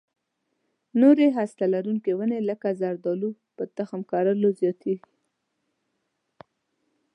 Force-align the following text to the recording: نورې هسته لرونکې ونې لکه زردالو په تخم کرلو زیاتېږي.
نورې 1.01 1.27
هسته 1.37 1.63
لرونکې 1.73 2.11
ونې 2.17 2.39
لکه 2.49 2.69
زردالو 2.81 3.29
په 3.55 3.63
تخم 3.77 4.01
کرلو 4.11 4.49
زیاتېږي. 4.59 5.13